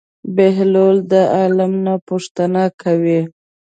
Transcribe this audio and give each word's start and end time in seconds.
بهلول 0.35 0.97
د 1.11 1.13
عالم 1.35 1.73
نه 1.85 1.93
پوښتنه 2.07 2.63
کوي. 2.81 3.21